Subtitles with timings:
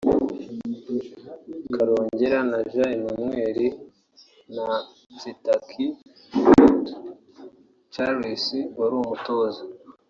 [1.73, 3.59] Karongera na Géant Emmanuel
[4.55, 4.67] na
[5.19, 5.85] Sitaki
[7.93, 8.45] Charles
[8.77, 9.61] wari umutoza